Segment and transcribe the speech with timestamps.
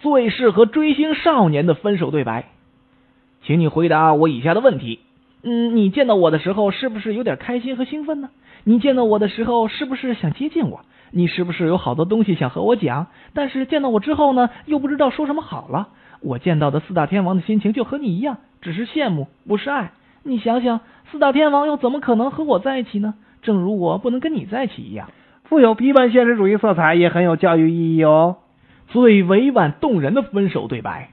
[0.00, 2.46] 最适合追星少年的分手对白，
[3.42, 5.00] 请你回答我以下的问题：
[5.42, 8.30] 嗯，你见到我的时候是不是有点开心和兴奋呢？
[8.64, 10.80] 你见到我的时候是不是想接近我？
[11.10, 13.06] 你是不是有好多东西想和我讲？
[13.32, 15.88] 但是见到我之后呢，又不知道说什么好了？
[16.20, 19.92] 我见到的四大天王的心情就和你一样，只是羡慕，不是爱。
[20.22, 20.80] 你想想，
[21.10, 23.14] 四大天王又怎么可能和我在一起呢？
[23.40, 25.10] 正如我不能跟你在一起一样，
[25.44, 28.36] 富有批判现实主义色彩，也很有教育意义哦。
[28.88, 31.10] 最委婉动人的分手对白：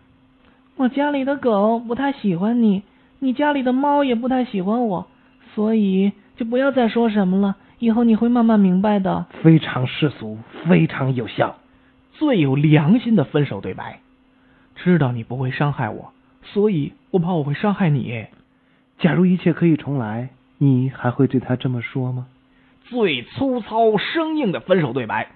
[0.77, 2.83] 我家里的狗不太喜欢你，
[3.19, 5.07] 你家里的猫也不太喜欢我，
[5.53, 7.57] 所以就不要再说什么了。
[7.79, 9.25] 以后你会慢慢明白的。
[9.43, 11.57] 非常世俗，非常有效。
[12.13, 13.99] 最有良心的分手对白：
[14.75, 16.13] 知道你不会伤害我，
[16.43, 18.27] 所以我怕我会伤害你。
[18.99, 22.27] 假如一切可以重来，你还会对他这么说吗？
[22.85, 25.27] 最粗糙生硬的分手对白。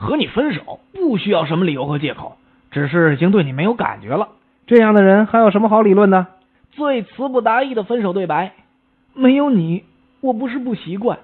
[0.00, 2.38] 和你分手不需要什么理由和借口，
[2.70, 4.30] 只是已经对你没有感觉了。
[4.66, 6.26] 这样的人还有什么好理论的？
[6.70, 8.54] 最词不达意的分手对白：
[9.12, 9.84] 没有你，
[10.22, 11.18] 我不是不习惯，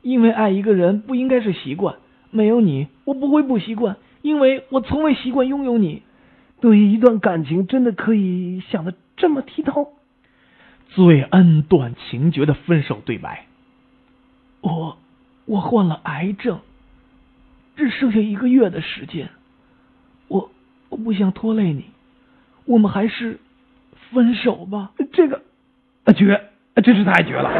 [0.00, 1.96] 因为爱一个人不应该是习惯。
[2.30, 6.02] 没有你，我不会不习惯，因为我从未习惯拥有你。
[6.62, 9.88] 对于一段感情，真的可以想的这么剔透？
[10.88, 13.44] 最恩断情绝的分手对白：
[14.62, 14.96] 我，
[15.44, 16.60] 我患了癌症。
[17.76, 19.28] 只剩下一个月的时间，
[20.28, 20.50] 我
[20.88, 21.86] 我不想拖累你，
[22.64, 23.38] 我们还是
[24.10, 24.90] 分手吧。
[25.12, 25.42] 这个
[26.16, 26.50] 绝，
[26.82, 27.50] 真是太绝了。